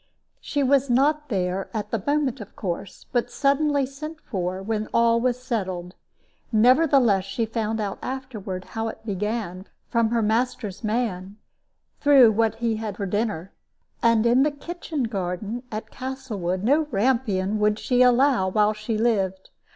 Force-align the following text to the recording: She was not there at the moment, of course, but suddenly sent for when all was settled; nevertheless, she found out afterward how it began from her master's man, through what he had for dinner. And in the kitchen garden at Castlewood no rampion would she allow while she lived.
She 0.39 0.63
was 0.63 0.89
not 0.89 1.29
there 1.29 1.69
at 1.75 1.91
the 1.91 2.01
moment, 2.07 2.41
of 2.41 2.55
course, 2.55 3.05
but 3.11 3.29
suddenly 3.29 3.85
sent 3.85 4.19
for 4.19 4.59
when 4.63 4.87
all 4.95 5.21
was 5.21 5.39
settled; 5.39 5.93
nevertheless, 6.51 7.23
she 7.23 7.45
found 7.45 7.79
out 7.79 7.99
afterward 8.01 8.65
how 8.73 8.87
it 8.87 9.05
began 9.05 9.67
from 9.89 10.09
her 10.09 10.23
master's 10.23 10.83
man, 10.83 11.37
through 11.99 12.31
what 12.31 12.55
he 12.55 12.77
had 12.77 12.97
for 12.97 13.05
dinner. 13.05 13.51
And 14.01 14.25
in 14.25 14.41
the 14.41 14.49
kitchen 14.49 15.03
garden 15.03 15.61
at 15.71 15.91
Castlewood 15.91 16.63
no 16.63 16.87
rampion 16.89 17.59
would 17.59 17.77
she 17.77 18.01
allow 18.01 18.47
while 18.49 18.73
she 18.73 18.97
lived. 18.97 19.51